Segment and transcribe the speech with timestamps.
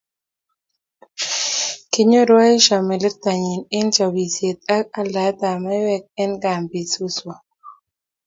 [1.91, 7.35] Kinyoru Aisha melektonyi eng chobisiet ak aldaetab maiywek eng kambisuswa